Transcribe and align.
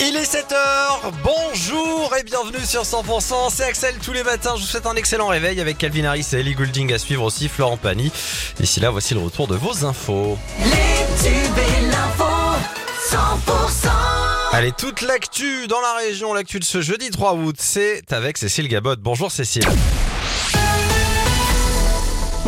Il 0.00 0.16
est 0.16 0.34
7h, 0.34 1.12
bonjour 1.22 2.16
et 2.18 2.24
bienvenue 2.24 2.64
sur 2.64 2.82
100%, 2.82 3.50
c'est 3.52 3.62
Axel 3.62 3.94
tous 4.02 4.12
les 4.12 4.24
matins, 4.24 4.54
je 4.56 4.62
vous 4.62 4.66
souhaite 4.66 4.86
un 4.86 4.96
excellent 4.96 5.28
réveil 5.28 5.60
avec 5.60 5.78
Calvin 5.78 6.04
Harris 6.04 6.26
et 6.32 6.36
Ellie 6.36 6.54
Goulding 6.54 6.92
à 6.92 6.98
suivre 6.98 7.22
aussi, 7.22 7.48
Florent 7.48 7.76
Pagny. 7.76 8.10
D'ici 8.58 8.80
là, 8.80 8.90
voici 8.90 9.14
le 9.14 9.20
retour 9.20 9.46
de 9.46 9.54
vos 9.54 9.84
infos. 9.84 10.36
Les 10.58 11.22
tubes 11.22 11.58
et 11.58 11.86
l'info 11.86 12.24
100% 13.08 13.88
Allez, 14.52 14.72
toute 14.72 15.02
l'actu 15.02 15.68
dans 15.68 15.80
la 15.80 15.94
région, 15.94 16.34
l'actu 16.34 16.58
de 16.58 16.64
ce 16.64 16.80
jeudi 16.80 17.10
3 17.10 17.34
août, 17.34 17.56
c'est 17.58 18.12
avec 18.12 18.36
Cécile 18.36 18.66
Gabot. 18.66 18.96
Bonjour 18.98 19.30
Cécile. 19.30 19.64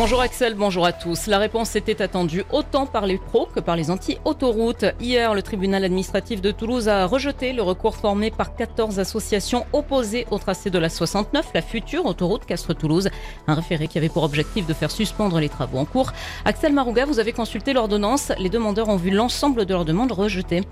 Bonjour 0.03 0.19
Axel, 0.19 0.55
bonjour 0.55 0.85
à 0.85 0.91
tous. 0.91 1.27
La 1.27 1.37
réponse 1.37 1.77
était 1.77 2.01
attendue 2.01 2.43
autant 2.51 2.85
par 2.85 3.05
les 3.05 3.17
pros 3.17 3.45
que 3.45 3.61
par 3.61 3.77
les 3.77 3.89
anti-autoroutes. 3.89 4.83
Hier, 4.99 5.33
le 5.33 5.41
tribunal 5.41 5.85
administratif 5.85 6.41
de 6.41 6.51
Toulouse 6.51 6.89
a 6.89 7.05
rejeté 7.05 7.53
le 7.53 7.61
recours 7.61 7.95
formé 7.95 8.29
par 8.29 8.53
14 8.53 8.99
associations 8.99 9.65
opposées 9.71 10.27
au 10.29 10.39
tracé 10.39 10.69
de 10.69 10.77
la 10.77 10.89
69, 10.89 11.51
la 11.53 11.61
future 11.61 12.05
autoroute 12.05 12.45
Castres-Toulouse. 12.45 13.11
Un 13.47 13.53
référé 13.53 13.87
qui 13.87 13.97
avait 13.97 14.09
pour 14.09 14.23
objectif 14.23 14.67
de 14.67 14.73
faire 14.73 14.91
suspendre 14.91 15.39
les 15.39 15.47
travaux 15.47 15.77
en 15.77 15.85
cours. 15.85 16.11
Axel 16.43 16.73
Marouga, 16.73 17.05
vous 17.05 17.19
avez 17.19 17.31
consulté 17.31 17.71
l'ordonnance. 17.71 18.33
Les 18.39 18.49
demandeurs 18.49 18.89
ont 18.89 18.97
vu 18.97 19.09
l'ensemble 19.09 19.65
de 19.65 19.73
leurs 19.73 19.85
demandes 19.85 20.11
rejetées. 20.11 20.63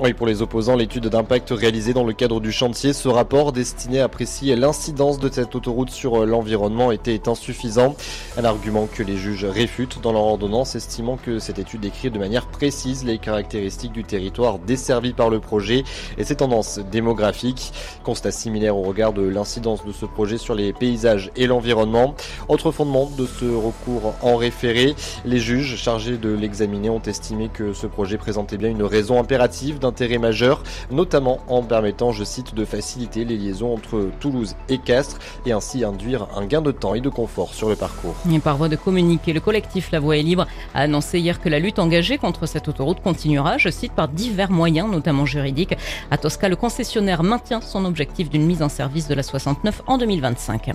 Oui, 0.00 0.14
pour 0.14 0.26
les 0.26 0.40
opposants, 0.40 0.74
l'étude 0.74 1.08
d'impact 1.08 1.50
réalisée 1.50 1.92
dans 1.92 2.02
le 2.02 2.14
cadre 2.14 2.40
du 2.40 2.50
chantier, 2.50 2.94
ce 2.94 3.08
rapport 3.08 3.52
destiné 3.52 4.00
à 4.00 4.04
apprécier 4.04 4.56
l'incidence 4.56 5.18
de 5.18 5.30
cette 5.30 5.54
autoroute 5.54 5.90
sur 5.90 6.24
l'environnement 6.24 6.92
était 6.92 7.28
insuffisant. 7.28 7.94
Un 8.38 8.44
argument 8.44 8.88
que 8.92 9.02
les 9.02 9.18
juges 9.18 9.44
réfutent 9.44 10.00
dans 10.00 10.12
leur 10.12 10.22
ordonnance, 10.22 10.76
estimant 10.76 11.18
que 11.18 11.38
cette 11.38 11.58
étude 11.58 11.82
décrit 11.82 12.10
de 12.10 12.18
manière 12.18 12.46
précise 12.46 13.04
les 13.04 13.18
caractéristiques 13.18 13.92
du 13.92 14.02
territoire 14.02 14.58
desservi 14.58 15.12
par 15.12 15.28
le 15.28 15.40
projet 15.40 15.84
et 16.16 16.24
ses 16.24 16.36
tendances 16.36 16.80
démographiques. 16.90 17.72
Constat 18.02 18.30
similaire 18.30 18.78
au 18.78 18.82
regard 18.82 19.12
de 19.12 19.22
l'incidence 19.22 19.84
de 19.84 19.92
ce 19.92 20.06
projet 20.06 20.38
sur 20.38 20.54
les 20.54 20.72
paysages 20.72 21.30
et 21.36 21.46
l'environnement. 21.46 22.14
Autre 22.48 22.72
fondement 22.72 23.10
de 23.18 23.26
ce 23.26 23.44
recours 23.44 24.14
en 24.22 24.36
référé, 24.36 24.96
les 25.26 25.38
juges 25.38 25.76
chargés 25.76 26.16
de 26.16 26.30
l'examiner 26.30 26.88
ont 26.88 27.02
estimé 27.02 27.50
que 27.52 27.74
ce 27.74 27.86
projet 27.86 28.16
présentait 28.16 28.56
bien 28.56 28.70
une 28.70 28.82
raison 28.82 29.20
impérative 29.20 29.78
d'intérêt 29.82 30.18
majeur, 30.18 30.62
notamment 30.90 31.38
en 31.48 31.62
permettant, 31.62 32.12
je 32.12 32.24
cite, 32.24 32.54
de 32.54 32.64
faciliter 32.64 33.26
les 33.26 33.36
liaisons 33.36 33.74
entre 33.74 34.08
Toulouse 34.20 34.56
et 34.68 34.78
Castres 34.78 35.18
et 35.44 35.52
ainsi 35.52 35.84
induire 35.84 36.28
un 36.36 36.46
gain 36.46 36.62
de 36.62 36.72
temps 36.72 36.94
et 36.94 37.00
de 37.00 37.10
confort 37.10 37.52
sur 37.52 37.68
le 37.68 37.76
parcours. 37.76 38.14
Et 38.32 38.38
par 38.38 38.56
voie 38.56 38.68
de 38.68 38.76
communiqué, 38.76 39.32
le 39.32 39.40
collectif 39.40 39.90
La 39.92 40.00
Voix 40.00 40.16
est 40.16 40.22
libre 40.22 40.46
a 40.74 40.80
annoncé 40.80 41.18
hier 41.18 41.40
que 41.40 41.48
la 41.48 41.58
lutte 41.58 41.78
engagée 41.78 42.18
contre 42.18 42.46
cette 42.46 42.68
autoroute 42.68 43.02
continuera, 43.02 43.58
je 43.58 43.68
cite, 43.68 43.92
par 43.92 44.08
divers 44.08 44.50
moyens, 44.50 44.90
notamment 44.90 45.26
juridiques. 45.26 45.76
À 46.10 46.16
Tosca, 46.16 46.48
le 46.48 46.56
concessionnaire 46.56 47.22
maintient 47.22 47.60
son 47.60 47.84
objectif 47.84 48.30
d'une 48.30 48.46
mise 48.46 48.62
en 48.62 48.68
service 48.68 49.08
de 49.08 49.14
la 49.14 49.22
69 49.22 49.82
en 49.86 49.98
2025. 49.98 50.70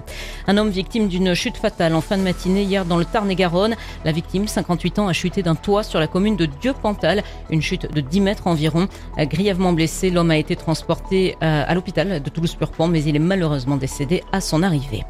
Un 0.47 0.57
homme 0.57 0.69
victime 0.69 1.07
d'une 1.07 1.33
chute 1.33 1.57
fatale 1.57 1.95
en 1.95 2.01
fin 2.01 2.17
de 2.17 2.23
matinée 2.23 2.63
hier 2.63 2.85
dans 2.85 2.97
le 2.97 3.05
Tarn-et-Garonne. 3.05 3.75
La 4.05 4.11
victime, 4.11 4.47
58 4.47 4.99
ans, 4.99 5.07
a 5.07 5.13
chuté 5.13 5.41
d'un 5.43 5.55
toit 5.55 5.83
sur 5.83 5.99
la 5.99 6.07
commune 6.07 6.35
de 6.35 6.45
Dieu-Pantal, 6.45 7.23
une 7.49 7.61
chute 7.61 7.91
de 7.91 8.01
10 8.01 8.21
mètres 8.21 8.47
environ. 8.47 8.87
Grièvement 9.17 9.73
blessé, 9.73 10.09
l'homme 10.11 10.31
a 10.31 10.37
été 10.37 10.55
transporté 10.55 11.35
euh, 11.41 11.63
à 11.67 11.73
l'hôpital 11.73 12.21
de 12.21 12.29
Toulouse-Purpan, 12.29 12.87
mais 12.87 13.03
il 13.03 13.15
est 13.15 13.19
malheureusement 13.19 13.77
décédé 13.77 14.23
à 14.31 14.41
son 14.41 14.61
arrivée. 14.61 15.03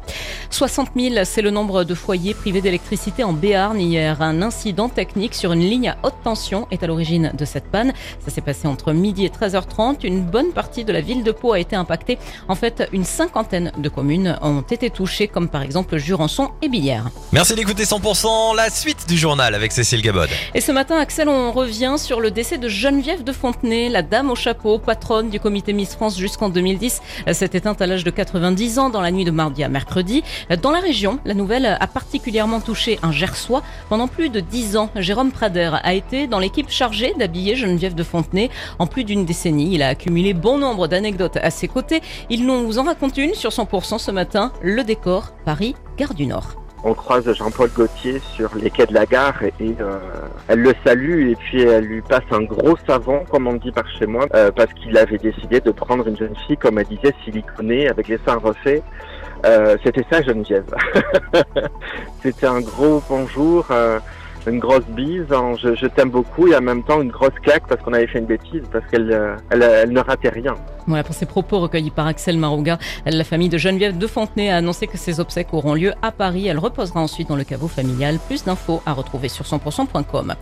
60 0.50 0.90
000, 0.96 1.14
c'est 1.24 1.42
le 1.42 1.50
nombre 1.50 1.84
de 1.84 1.94
foyers 1.94 2.34
privés 2.34 2.62
d'électricité 2.62 3.22
en 3.22 3.32
Béarn. 3.32 3.78
Hier, 3.78 4.22
un 4.22 4.40
incident 4.40 4.88
technique 4.88 5.34
sur 5.34 5.52
une 5.52 5.60
ligne 5.60 5.90
à 5.90 5.96
haute 6.02 6.14
tension 6.24 6.66
est 6.70 6.82
à 6.82 6.86
l'origine 6.86 7.32
de 7.36 7.44
cette 7.44 7.70
panne. 7.70 7.92
Ça 8.24 8.30
s'est 8.30 8.40
passé 8.40 8.66
entre 8.66 8.92
midi 8.92 9.26
et 9.26 9.28
13h30. 9.28 10.06
Une 10.06 10.22
bonne 10.22 10.52
partie 10.52 10.84
de 10.84 10.92
la 10.92 11.00
ville 11.00 11.22
de 11.22 11.32
Pau 11.32 11.52
a 11.52 11.60
été 11.60 11.76
impactée. 11.76 12.18
En 12.48 12.54
fait, 12.54 12.88
une 12.92 13.04
cinquantaine 13.04 13.72
de 13.76 13.88
communes 13.88 14.38
ont 14.42 14.62
été 14.62 14.90
touchées, 14.90 15.28
comme 15.28 15.48
par 15.48 15.62
exemple 15.62 15.98
Jurançon 15.98 16.50
et 16.62 16.68
Billère. 16.68 17.10
Merci 17.32 17.54
d'écouter 17.54 17.84
100%, 17.84 18.56
la 18.56 18.70
suite 18.70 19.06
du 19.06 19.16
journal 19.16 19.54
avec 19.54 19.72
Cécile 19.72 20.02
Gabot. 20.02 20.20
Et 20.54 20.60
ce 20.60 20.72
matin, 20.72 20.96
Axel, 20.98 21.28
on 21.28 21.52
revient 21.52 21.96
sur 21.98 22.20
le 22.20 22.30
décès 22.30 22.58
de 22.58 22.68
Geneviève 22.68 23.22
de 23.22 23.32
Fontenay, 23.32 23.77
la 23.88 24.02
dame 24.02 24.30
au 24.30 24.34
chapeau, 24.34 24.78
patronne 24.78 25.30
du 25.30 25.38
comité 25.38 25.72
Miss 25.72 25.94
France 25.94 26.18
jusqu'en 26.18 26.48
2010. 26.48 27.00
s'est 27.32 27.50
éteinte 27.52 27.80
à 27.80 27.86
l'âge 27.86 28.02
de 28.02 28.10
90 28.10 28.78
ans 28.80 28.90
dans 28.90 29.00
la 29.00 29.12
nuit 29.12 29.24
de 29.24 29.30
mardi 29.30 29.62
à 29.62 29.68
mercredi. 29.68 30.24
Dans 30.60 30.72
la 30.72 30.80
région, 30.80 31.20
la 31.24 31.34
nouvelle 31.34 31.66
a 31.66 31.86
particulièrement 31.86 32.60
touché 32.60 32.98
un 33.02 33.12
Gersois. 33.12 33.62
Pendant 33.88 34.08
plus 34.08 34.28
de 34.28 34.40
10 34.40 34.76
ans, 34.76 34.90
Jérôme 34.96 35.30
Prader 35.30 35.70
a 35.82 35.94
été 35.94 36.26
dans 36.26 36.40
l'équipe 36.40 36.70
chargée 36.70 37.14
d'habiller 37.16 37.54
Geneviève 37.54 37.94
de 37.94 38.02
Fontenay. 38.02 38.50
En 38.80 38.86
plus 38.86 39.04
d'une 39.04 39.24
décennie, 39.24 39.74
il 39.74 39.82
a 39.82 39.88
accumulé 39.88 40.34
bon 40.34 40.58
nombre 40.58 40.88
d'anecdotes 40.88 41.36
à 41.36 41.50
ses 41.50 41.68
côtés. 41.68 42.02
Il 42.30 42.46
nous 42.46 42.78
en 42.78 42.82
raconte 42.82 43.16
une 43.18 43.34
sur 43.34 43.50
100% 43.50 43.98
ce 43.98 44.10
matin, 44.10 44.52
le 44.62 44.82
décor 44.82 45.32
Paris, 45.44 45.76
Gare 45.96 46.14
du 46.14 46.26
Nord. 46.26 46.67
On 46.84 46.94
croise 46.94 47.32
Jean-Paul 47.32 47.70
Gaultier 47.70 48.20
sur 48.20 48.54
les 48.54 48.70
quais 48.70 48.86
de 48.86 48.94
la 48.94 49.04
gare 49.04 49.42
et, 49.42 49.52
euh, 49.80 49.98
elle 50.46 50.60
le 50.60 50.72
salue 50.86 51.30
et 51.30 51.34
puis 51.34 51.62
elle 51.62 51.84
lui 51.84 52.02
passe 52.02 52.22
un 52.30 52.42
gros 52.42 52.76
savon, 52.86 53.24
comme 53.28 53.48
on 53.48 53.54
dit 53.54 53.72
par 53.72 53.88
chez 53.98 54.06
moi, 54.06 54.26
euh, 54.34 54.52
parce 54.54 54.72
qu'il 54.74 54.96
avait 54.96 55.18
décidé 55.18 55.60
de 55.60 55.72
prendre 55.72 56.06
une 56.06 56.16
jeune 56.16 56.36
fille, 56.46 56.56
comme 56.56 56.78
elle 56.78 56.86
disait, 56.86 57.14
siliconée, 57.24 57.88
avec 57.88 58.06
les 58.06 58.18
seins 58.24 58.36
refaits. 58.36 58.84
Euh, 59.44 59.76
C'était 59.82 60.04
ça 60.10 60.22
Geneviève. 60.22 60.72
C'était 62.22 62.46
un 62.46 62.60
gros 62.60 63.02
bonjour, 63.08 63.66
une 64.46 64.60
grosse 64.60 64.86
bise, 64.86 65.32
hein, 65.32 65.54
je, 65.60 65.86
t'aime 65.86 66.10
beaucoup 66.10 66.46
et 66.46 66.56
en 66.56 66.60
même 66.60 66.84
temps 66.84 67.02
une 67.02 67.10
grosse 67.10 67.38
claque 67.42 67.66
parce 67.68 67.82
qu'on 67.82 67.92
avait 67.92 68.06
fait 68.06 68.20
une 68.20 68.26
bêtise, 68.26 68.62
parce 68.70 68.86
qu'elle 68.86 69.36
elle, 69.50 69.62
elle 69.62 69.90
ne 69.90 70.00
ratait 70.00 70.28
rien. 70.28 70.54
Voilà 70.88 71.04
pour 71.04 71.14
ces 71.14 71.26
propos 71.26 71.60
recueillis 71.60 71.90
par 71.90 72.06
Axel 72.06 72.38
Marouga. 72.38 72.78
La 73.04 73.22
famille 73.22 73.50
de 73.50 73.58
Geneviève 73.58 73.98
de 73.98 74.06
Fontenay 74.06 74.48
a 74.48 74.56
annoncé 74.56 74.86
que 74.86 74.96
ses 74.96 75.20
obsèques 75.20 75.52
auront 75.52 75.74
lieu 75.74 75.92
à 76.00 76.12
Paris. 76.12 76.46
Elle 76.46 76.58
reposera 76.58 77.00
ensuite 77.02 77.28
dans 77.28 77.36
le 77.36 77.44
caveau 77.44 77.68
familial. 77.68 78.18
Plus 78.26 78.44
d'infos 78.44 78.80
à 78.86 78.94
retrouver 78.94 79.28
sur 79.28 79.44
100%.com. 79.44 80.34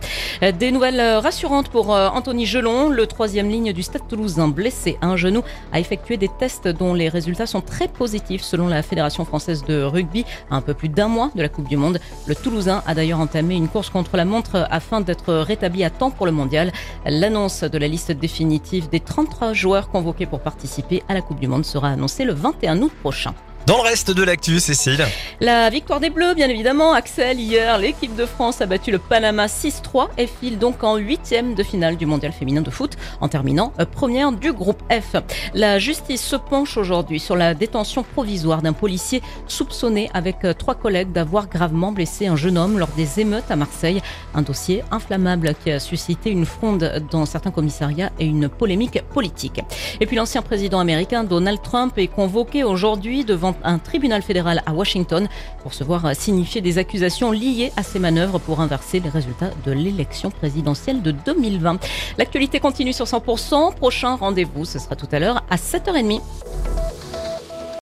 Des 0.57 0.71
nouvelles 0.71 1.01
rassurantes 1.17 1.67
pour 1.67 1.93
euh, 1.93 2.07
Anthony 2.07 2.45
Gelon, 2.45 2.87
le 2.87 3.07
troisième 3.07 3.49
ligne 3.49 3.73
du 3.73 3.83
Stade 3.83 4.07
Toulousain 4.07 4.47
blessé 4.47 4.97
à 5.01 5.07
un 5.07 5.17
genou, 5.17 5.43
a 5.73 5.81
effectué 5.81 6.15
des 6.15 6.29
tests 6.39 6.69
dont 6.69 6.93
les 6.93 7.09
résultats 7.09 7.45
sont 7.45 7.59
très 7.59 7.89
positifs 7.89 8.41
selon 8.41 8.67
la 8.67 8.81
Fédération 8.83 9.25
française 9.25 9.65
de 9.65 9.83
rugby. 9.83 10.23
À 10.49 10.55
un 10.55 10.61
peu 10.61 10.73
plus 10.73 10.87
d'un 10.87 11.09
mois 11.09 11.29
de 11.35 11.41
la 11.41 11.49
Coupe 11.49 11.67
du 11.67 11.75
Monde, 11.75 11.99
le 12.25 12.35
Toulousain 12.35 12.83
a 12.87 12.95
d'ailleurs 12.95 13.19
entamé 13.19 13.55
une 13.55 13.67
course 13.67 13.89
contre 13.89 14.15
la 14.15 14.23
montre 14.23 14.65
afin 14.71 15.01
d'être 15.01 15.33
rétabli 15.33 15.83
à 15.83 15.89
temps 15.89 16.09
pour 16.09 16.25
le 16.25 16.31
mondial. 16.31 16.71
L'annonce 17.05 17.63
de 17.63 17.77
la 17.77 17.89
liste 17.89 18.13
définitive 18.13 18.87
des 18.87 19.01
33 19.01 19.51
joueurs 19.51 19.89
convoqués 19.89 20.25
pour 20.25 20.36
participer 20.39 21.03
à 21.07 21.13
la 21.13 21.21
Coupe 21.21 21.39
du 21.39 21.47
Monde 21.47 21.65
sera 21.65 21.89
annoncée 21.89 22.25
le 22.25 22.33
21 22.33 22.81
août 22.81 22.91
prochain. 23.01 23.33
Dans 23.67 23.75
le 23.75 23.83
reste 23.83 24.11
de 24.11 24.23
l'actu, 24.23 24.61
Cécile. 24.61 25.05
La 25.41 25.69
victoire 25.69 25.99
des 25.99 26.09
Bleus, 26.09 26.35
bien 26.35 26.47
évidemment. 26.47 26.93
Axel, 26.93 27.37
hier, 27.37 27.77
l'équipe 27.77 28.15
de 28.15 28.25
France 28.25 28.61
a 28.61 28.65
battu 28.65 28.91
le 28.91 28.97
Panama 28.97 29.47
6-3 29.47 30.07
et 30.17 30.25
file 30.25 30.57
donc 30.57 30.85
en 30.85 30.95
huitième 30.95 31.53
de 31.53 31.63
finale 31.63 31.97
du 31.97 32.05
mondial 32.05 32.31
féminin 32.31 32.61
de 32.61 32.69
foot 32.69 32.95
en 33.19 33.27
terminant 33.27 33.73
euh, 33.81 33.85
première 33.85 34.31
du 34.31 34.53
groupe 34.53 34.81
F. 34.89 35.17
La 35.53 35.79
justice 35.79 36.23
se 36.23 36.37
penche 36.37 36.77
aujourd'hui 36.77 37.19
sur 37.19 37.35
la 37.35 37.53
détention 37.53 38.03
provisoire 38.03 38.61
d'un 38.61 38.71
policier 38.71 39.21
soupçonné 39.47 40.09
avec 40.13 40.45
euh, 40.45 40.53
trois 40.53 40.75
collègues 40.75 41.11
d'avoir 41.11 41.49
gravement 41.49 41.91
blessé 41.91 42.27
un 42.27 42.37
jeune 42.37 42.57
homme 42.57 42.79
lors 42.79 42.91
des 42.95 43.19
émeutes 43.19 43.51
à 43.51 43.57
Marseille. 43.57 44.01
Un 44.33 44.43
dossier 44.43 44.81
inflammable 44.91 45.55
qui 45.61 45.71
a 45.71 45.81
suscité 45.81 46.29
une 46.29 46.45
fronde 46.45 47.03
dans 47.11 47.25
certains 47.25 47.51
commissariats 47.51 48.11
et 48.17 48.27
une 48.27 48.47
polémique 48.47 49.01
politique. 49.13 49.59
Et 49.99 50.05
puis 50.05 50.15
l'ancien 50.15 50.41
président 50.41 50.79
américain 50.79 51.25
Donald 51.25 51.61
Trump 51.61 51.97
est 51.97 52.07
convoqué 52.07 52.63
aujourd'hui 52.63 53.25
devant 53.25 53.56
un 53.63 53.79
tribunal 53.79 54.21
fédéral 54.21 54.61
à 54.65 54.73
Washington 54.73 55.27
pour 55.63 55.73
se 55.73 55.83
voir 55.83 56.15
signifier 56.15 56.61
des 56.61 56.77
accusations 56.77 57.31
liées 57.31 57.71
à 57.75 57.83
ses 57.83 57.99
manœuvres 57.99 58.39
pour 58.39 58.61
inverser 58.61 58.99
les 58.99 59.09
résultats 59.09 59.51
de 59.65 59.71
l'élection 59.71 60.31
présidentielle 60.31 61.01
de 61.01 61.11
2020. 61.11 61.79
L'actualité 62.17 62.59
continue 62.59 62.93
sur 62.93 63.05
100%. 63.05 63.75
Prochain 63.75 64.15
rendez-vous, 64.15 64.65
ce 64.65 64.79
sera 64.79 64.95
tout 64.95 65.07
à 65.11 65.19
l'heure 65.19 65.43
à 65.49 65.55
7h30. 65.55 66.21